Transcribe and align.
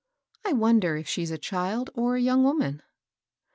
"I 0.43 0.53
wonder 0.53 0.95
if 0.97 1.07
she's 1.07 1.29
a 1.29 1.37
child 1.37 1.91
or 1.93 2.15
a 2.15 2.21
young 2.21 2.43
woman." 2.43 2.81